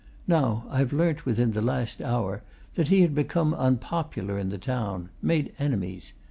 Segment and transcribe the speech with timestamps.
[0.27, 2.41] Now, I've learnt within the last hour
[2.73, 6.13] that he had become unpopular in the town made enemies.